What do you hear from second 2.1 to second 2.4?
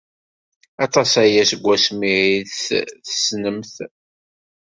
ay